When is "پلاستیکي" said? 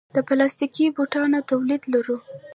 0.27-0.85